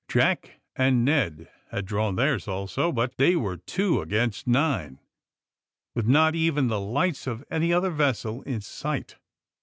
Jack 0.07 0.59
and 0.75 1.05
Ned 1.05 1.47
had 1.69 1.85
drawn 1.85 2.15
theirs 2.15 2.47
also, 2.47 2.91
but 2.91 3.17
they 3.17 3.35
were 3.35 3.57
two 3.57 4.01
against 4.01 4.47
nine, 4.47 4.97
with 5.93 6.07
not 6.07 6.33
even 6.33 6.69
the 6.69 6.79
lights 6.81 7.27
of 7.27 7.45
any 7.51 7.71
other 7.71 7.91
vessel 7.91 8.41
in 8.41 8.61
sight. 8.61 9.17